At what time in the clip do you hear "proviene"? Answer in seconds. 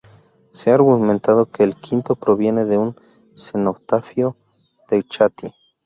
2.15-2.65